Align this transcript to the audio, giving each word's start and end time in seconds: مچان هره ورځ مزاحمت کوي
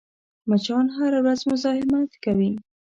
مچان 0.49 0.85
هره 0.95 1.19
ورځ 1.23 1.39
مزاحمت 1.51 2.11
کوي 2.23 2.51